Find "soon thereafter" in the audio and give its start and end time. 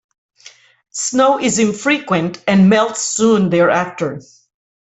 3.03-4.19